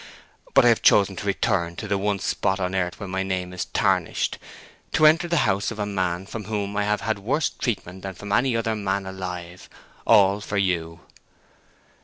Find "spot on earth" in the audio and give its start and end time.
2.17-2.99